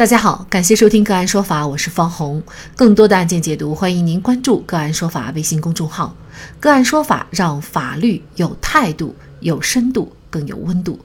[0.00, 2.42] 大家好，感谢收听个案说法，我是方红。
[2.74, 6.16] 更多的案件解读，欢迎您关注个案说法微信公众号。
[6.58, 10.98] 个案说法让法律有态度、有深度、更有温度。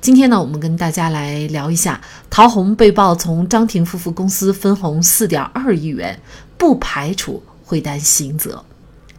[0.00, 6.18] 今天呢，我们跟大家来聊一下陶虹被曝从张庭夫妇公司分红四点二亿元，
[6.58, 8.64] 不排除会担刑责。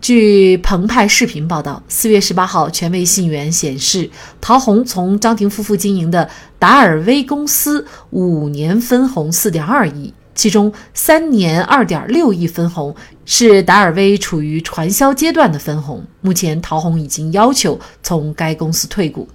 [0.02, 4.10] 据澎湃视频报道，四月十八号，权威信源显示，
[4.40, 12.96] 陶虹从张庭夫妇经营的达尔威公司五年分红四点二亿，其中三年二点六亿分红
[13.26, 16.06] 是达尔威处于传销阶段的分红。
[16.22, 19.28] 目前，陶虹已经要求从该公司退股，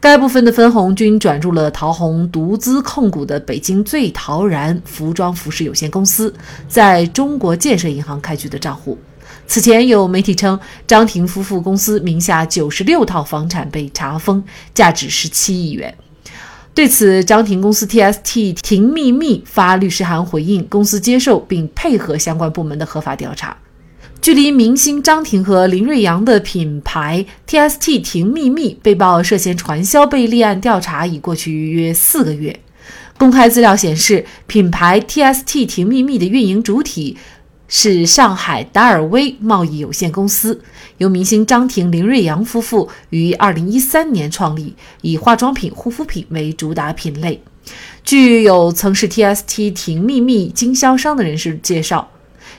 [0.00, 6.34] 该部分的分红均转入了陶虹独资控股的北京最陶然服装服饰有限公司
[6.66, 8.98] 在中国建设银行开具的账户。
[9.46, 14.42] 此前有媒体称，张庭夫妇公司名下九十六套房产被查封，
[14.72, 15.94] 价值十七亿元。
[16.74, 23.54] 对此，张庭公司 TST 庭秘密发律师函回应，公司接受并配合相关部门的合法调查。
[24.22, 32.58] 距离明星张庭和林瑞阳的品牌 TST 庭秘密被曝涉嫌传销被立案调查已过去约四个月。
[33.18, 37.18] 公开资料显示，品牌 TST 庭秘密的运营主体。
[37.74, 40.62] 是上海达尔威贸易有限公司，
[40.98, 47.42] 由明星张庭、林瑞阳夫妇于二零一三年创立，以化妆品、护肤品为主打品类。
[48.04, 52.11] 据有曾是 TST 婷秘密经销商的人士介绍。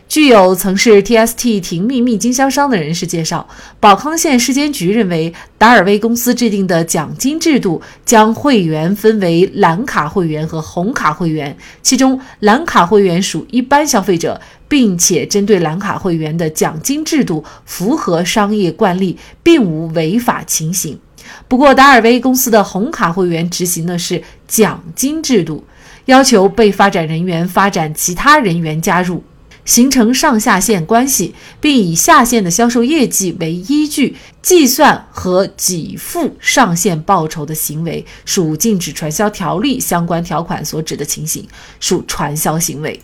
[0.07, 3.47] 具有曾是 TST 庭秘密经销商的人士介绍，
[3.79, 20.99] 宝康县市监局认为，达尔威公司制定的奖金制度将会员分为蓝卡会员和红卡会员，其中蓝卡会员属一般消费者，并且针对蓝卡会员的奖金制度符合商业惯例，并无违法情形。
[21.47, 25.63] 不过，达尔威公司的红卡会员执行的是奖金制度，
[26.05, 29.23] 要求被发展人员发展其他人员加入。
[29.65, 41.47] 形成上下线关系，并以下线的销售业绩为依据计算和给付上线报酬的行为，属禁止传销条例相关条款所指的情形，
[41.79, 42.99] 属传销行为。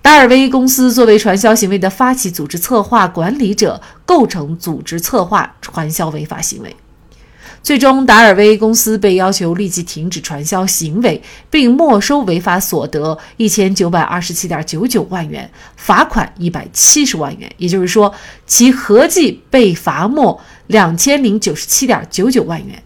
[0.00, 6.76] 达尔威公司作为传销行为的发起、组织、策划、管理者，构成组织策划传销违法行为。
[7.66, 17.50] 最终，达尔威公司被要求立即停止传销行为，并没收违法所得一千九百二十七点九九万元，罚款一百七十万元。
[17.56, 18.14] 也就是说，
[18.46, 22.80] 其合计被罚没两千零九十七点九九万元。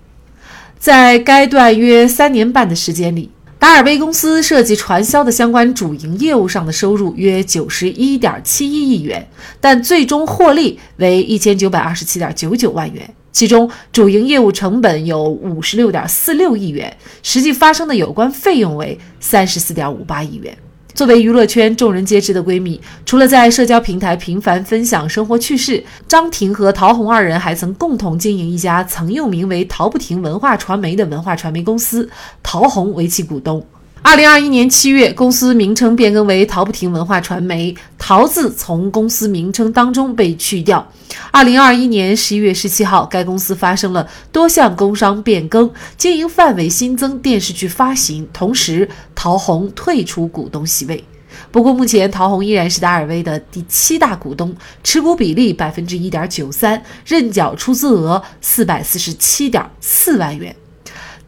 [0.79, 9.29] 在该段约三年半的时间里，达尔威公司涉及传销的相关主营业务上的收入约九十一点七一亿元，
[9.61, 13.15] 但最终获利为一千九百二十七点九九万元。
[13.33, 20.57] 其中主营业务成本有五十六点四六亿元，实际发生的有关费用为三十四点五八亿元。
[20.93, 32.11] 作为娱乐圈众人皆知的闺蜜，除了在社交平台频繁分享生活趣事，张婷和陶虹二人还曾共同经营一家曾用名为“陶不停文化传媒”的文化传媒公司，
[32.43, 33.65] 陶虹为其股东。
[34.03, 40.91] 二零二一年七月，公司名称变更为陶不停文化传媒，陶字从公司名称当中被去掉。
[41.31, 51.05] 二零二一年十一月十七号，该公司发生了多项工商变更，经营范围新增电视剧发行，同时陶虹退出股东席位。
[51.53, 60.56] 不过，目前陶虹依然是达尔威的第七大股东，持股比例百分之一点九三，认缴出资额四百四十七点四万元。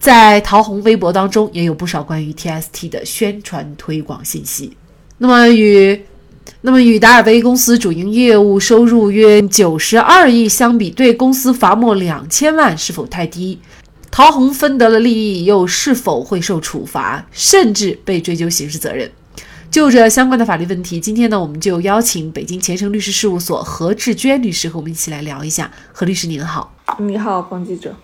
[0.02, 4.76] 在陶虹微博当中，也有不少关于 TST 的宣传推广信息。
[5.18, 6.04] 那么与
[6.62, 13.60] 那么与达尔威公司主营业务收入约九十二亿相比，对公司罚没两千万是否太低？
[14.10, 19.08] 陶虹分得了利益，又是否会受处罚，甚至被追究刑事责任？
[19.70, 25.70] 就这相关的法律问题，今天呢，我们就邀请北京前程律师事务所何志娟律师和我们一起来聊一下。
[25.92, 27.94] 何律师您好，你好，方记者。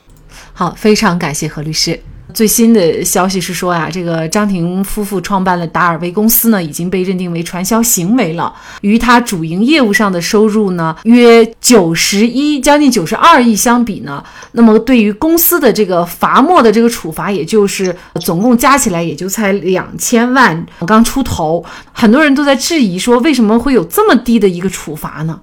[0.53, 1.99] 好，非常感谢何律师。
[2.35, 8.55] 最新的消息是说呀，这个张庭夫妇创办的达尔威公司呢，已经被认定为传销行为了。
[8.83, 21.65] 与他主营业务上的收入呢，约九十一，将近九十二亿相比呢，那么对于公司的这个罚没的这个处罚，也就是总共加起来也就才两千万刚出头。
[21.93, 25.41] 很多人都在质疑说，为什么会有这么低的一个处罚呢？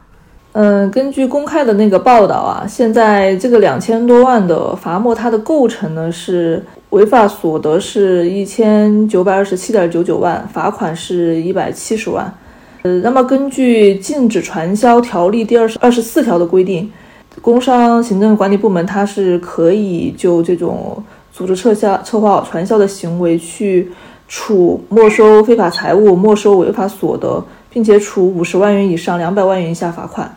[0.57, 12.33] 嗯，根据公开的那个报道啊，现在这个两千多万的罚没，它的构成呢是违法所得是一千九百二十七点九九万，罚款是一百七十万。
[12.83, 16.89] 呃，那么根据禁止传销条例第二十二十四条的规定，
[17.41, 21.03] 工商行政管理部门它是可以就这种
[21.33, 23.91] 组织撤销、策划传销的行为去
[24.29, 30.33] 处没收非法财物、没收违法所得，并且处五十万元以上两百万元以下罚款。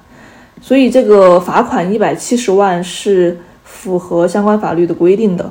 [0.61, 5.51] 所以这个罚款一百七十万是符合相关法律的规定的。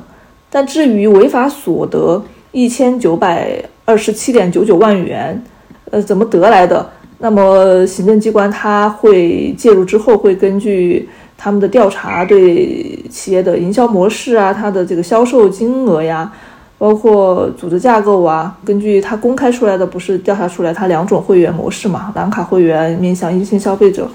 [0.50, 2.22] 但至于违法所得
[2.52, 5.42] 一千九百二十七点九九万元，
[5.90, 6.88] 呃，怎么得来的？
[7.18, 16.32] 那么行政机关他会介入之后，会根据他们的调查，对企业的营销模式啊，它的这个销售金额呀。
[16.78, 22.12] 包括组织架构啊，根据它公开出来的，不是调查出来它两种会员模式嘛？
[22.14, 24.08] 蓝卡会员面向一线消费者，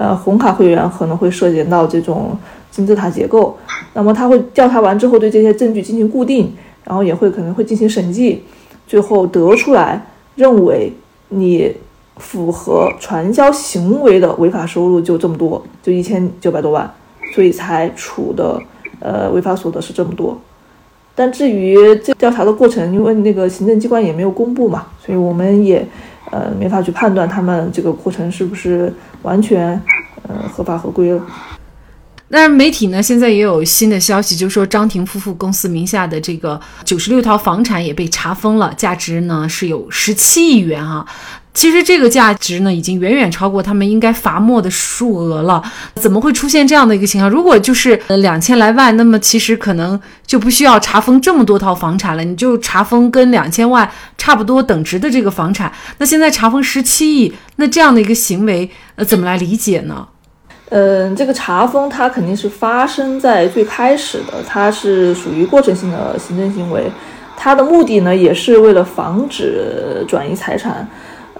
[0.00, 2.34] 呃，红卡会员可能会涉及到这种
[2.70, 3.54] 金字塔结构。
[3.92, 6.50] 那么他会调查完之后，对这些证据进行固定，
[6.84, 8.42] 然后也会可能会进行审计，
[8.86, 10.06] 最后得出来
[10.36, 10.90] 认为
[11.28, 11.70] 你
[12.16, 16.90] 符合传销行为的违法收入就这么多，就一千九百多万，
[17.34, 18.58] 所以才处的
[19.00, 20.40] 呃违法所得是这么多。
[21.14, 25.86] 但至于这调查的过程，因为那个行政机关也没有公布嘛，所以我们也
[26.30, 28.92] 呃没法去判断他们这个过程是不是
[29.22, 29.80] 完全
[30.28, 31.20] 呃合法合规了。
[32.32, 41.04] 那媒体呢，现在也有新的消息，就是说张庭夫妇公司名下的这个九十六套房产也被查封了，价值呢是有十七亿元啊。
[41.52, 45.60] 其实这个价值呢，已经远远超过他们应该罚没的数额了。
[45.96, 47.28] 怎么会出现这样的一个情况？
[47.28, 55.70] 如果就是呃两千来万，那么其实可能就不需要查封这么多套房产了，你就查封跟两千万差不多等值的这个房产。
[55.98, 60.06] 那现在查封十七亿，那这样的一个行为，呃，怎么来理解呢？
[60.68, 66.88] 嗯，这个查封它肯定是发生在最开始的，它是属于过程性的行政行为，
[67.36, 70.88] 它的目的呢，也是为了防止转移财产。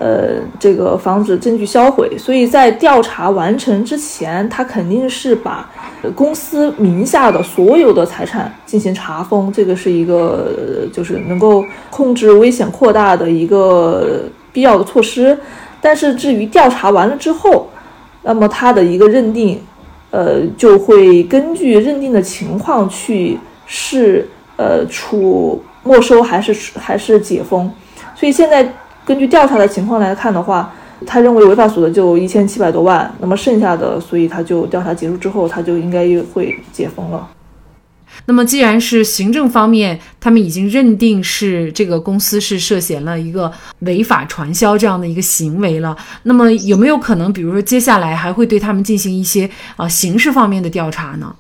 [0.01, 5.71] 呃，这个防止证据销毁，所以在调查完成之前，他肯定是把
[6.15, 14.23] 公司名下的所有的财产进行查封，这个是一个就是能够控制危险扩大的一个
[14.55, 15.39] 必要的措施。
[15.83, 17.69] 但是至于调查完了之后，
[18.23, 19.61] 那么他的一个认定，
[20.11, 24.27] 呃，就会根据认定的情况去是
[24.57, 27.71] 呃处没收还是还是解封，
[28.15, 28.67] 所以现在。
[29.11, 30.73] 根据调查的情况来看的话，
[31.05, 37.29] 他认为违法所得就一千七百多万，那么剩下的，所以他就调查结束之后，他就应该会解封了。
[38.27, 51.35] 那么既然是行政方面，他们已经认定是这个公司是涉嫌了一个违法传销这样的一个行为了，那么有没有可能，比如说接下来还会对他们进行一些啊刑事方面的调查呢？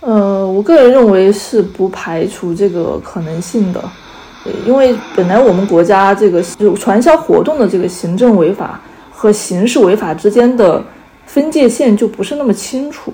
[0.00, 3.80] 呃，我个人认为是不排除这个可能性的。
[4.66, 8.80] 因为本来我们国家这个就传销活动的这个行政违法
[9.12, 10.82] 和刑事违法之间的
[11.26, 13.12] 分界线就不是那么清楚，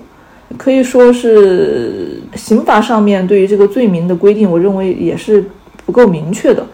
[0.57, 5.45] 可以说是刑法上面对于这个罪名的规定，我认为也是
[5.85, 6.65] 不够明确的。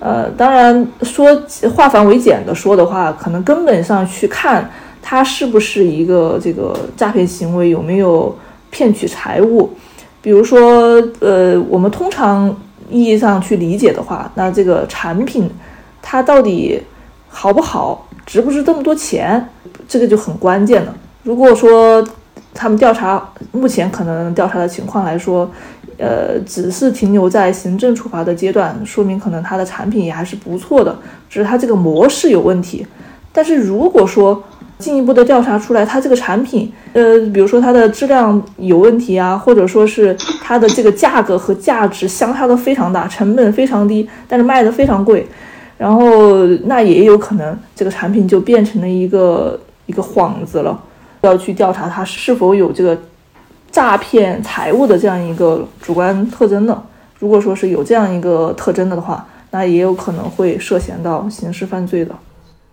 [0.00, 1.40] 呃，当然说
[1.72, 4.68] 化繁为简的说的话，可能根本上去看
[5.00, 8.36] 它是不是一个这个诈骗行为，有没有
[8.70, 9.70] 骗取财物，
[10.20, 12.54] 比如说呃，我们通常。
[12.94, 15.50] 意义上去理解的话，那这个产品
[16.00, 16.80] 它到底
[17.28, 19.44] 好不好，值不值这么多钱，
[19.88, 20.94] 这个就很关键了。
[21.24, 22.06] 如果说
[22.54, 23.20] 他们调查
[23.50, 25.50] 目前可能调查的情况来说，
[25.98, 30.96] 呃，只是停留在行政处罚的阶段，说明可能它的产品也还是不错的，
[31.28, 32.86] 只是它这个模式有问题。
[33.32, 34.40] 但是如果说，
[34.78, 45.26] 进一步的调查出来，它这个产品，呃，比如说它的质量有问题啊，或者说是它的这个价格和价值相差的非常大，成本非常低，但是卖的非常贵，
[45.78, 50.78] 然后那也有可能这个产品就变成了一个一个幌子了，
[51.22, 52.98] 要去调查它是否有这个
[53.70, 56.82] 诈骗财物的这样一个主观特征的。
[57.18, 62.14] 如果说是有这样一个特征的话，那也有可能会涉嫌到刑事犯罪的。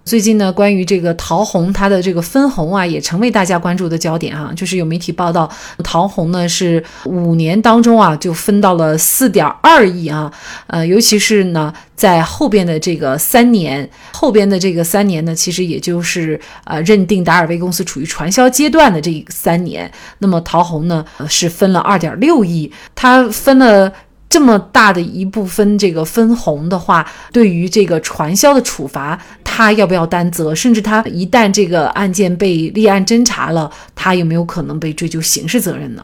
[0.04, 4.52] 最近呢，关于这个陶虹它的这个分红啊，也成为大家关注的焦点啊。
[4.56, 5.50] 就是有媒体报道，
[5.84, 10.32] 陶虹呢是五年当中啊就分到了四点二亿啊。
[10.68, 19.90] 呃，尤其是呢在后边的这个三年，后边的这个三年呢，其实也就是呃认定达尔威公司处于传销阶段的这三年。
[20.18, 23.94] 那么陶虹呢是分了二点六亿，他分了。
[24.32, 29.22] 这么大的一部分这个分红的话，对于这个传销的处罚，
[29.54, 30.56] 他要不要担责？
[30.56, 36.02] 甚至他一旦这个案件被立案侦查了，他有没有可能被追究刑事责任呢？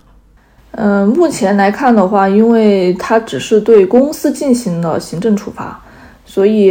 [0.72, 5.80] 嗯，目前来看的话，因为他只是对公司进行了行政处罚，
[6.26, 6.66] 所以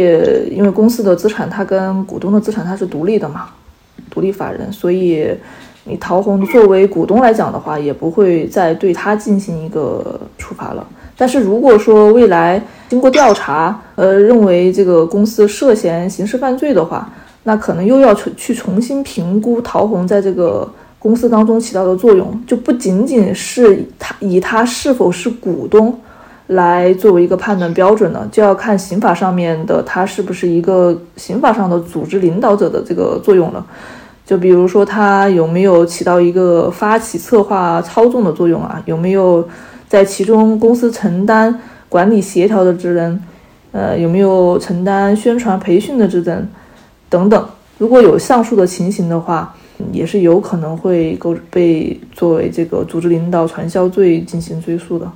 [0.51, 3.49] 因为公司的资产它跟股东的资产它是独立的嘛，
[4.11, 5.27] 独立法人，所以
[5.83, 10.87] 你陶虹作为股东来讲的话，也不会再对他进行一个处罚了。
[11.17, 17.09] 但是如果说未来经过调查，呃，认为这个公司涉嫌刑事犯罪的话，
[17.43, 25.97] 那可能又要去去重新评估陶虹在这个公司当中起到的作用，就不仅仅是他以他是否是股东
[26.47, 33.65] 来作为一个判断标准了，就要看刑法上面的他是不是一个刑法上的组织领导者的这个作用了。
[34.25, 38.81] 就比如说他有没有起到一个发起、策划、操纵的作用啊？
[38.85, 39.45] 有没有
[39.87, 41.57] 在其中公司承担
[41.97, 43.19] 管理协调的职能？
[43.71, 46.47] 呃，有没有承担宣传培训的职能？
[47.09, 47.49] 等等。
[47.79, 49.55] 如果有上述的情形的话，
[49.91, 55.11] 也是有可能会构被作为这个组织领导传销罪进行追诉的。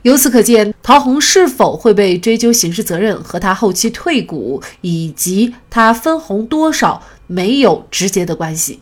[0.00, 7.02] 由此可见，陶虹是否会被追究刑事责任，和他后期退股以及他分红多少。
[7.26, 8.80] 没有直接的关系。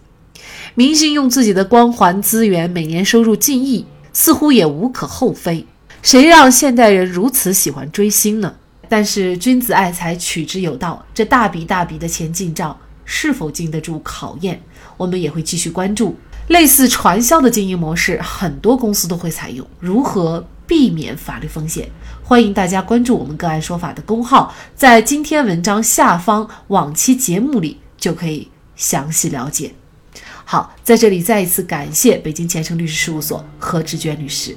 [0.76, 5.66] 明星用自己的光环资源，每年收入近亿，似乎也无可厚非。
[6.02, 8.54] 谁让现代人如此喜欢追星呢？
[8.88, 11.04] 但是君子爱财，取之有道。
[11.12, 14.60] 这大笔大笔的钱进账，是否经得住考验？
[14.96, 16.16] 我们也会继续关注。
[16.48, 19.66] 类似传销的经营模式，很多公司都会采用。
[19.78, 21.90] 如何避免法律风险？
[22.22, 27.78] 欢迎大家关注我们个案说法的公号，在今天文章下方往期节目里。
[27.98, 29.74] 就可以详细了解。
[30.44, 34.56] 好，在这里再一次感谢北京前程律师事务所何志娟律师。